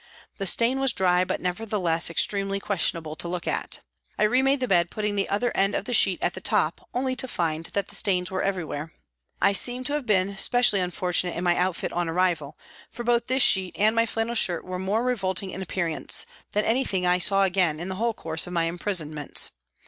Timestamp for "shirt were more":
14.33-15.03